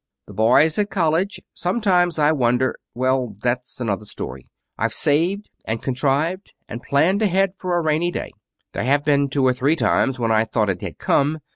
[0.25, 1.39] The boy's at college.
[1.53, 4.47] Sometimes I wonder well, that's another story.
[4.75, 8.31] I've saved, and contrived, and planned ahead for a rainy day.
[8.73, 11.41] There have been two or three times when I thought it had come.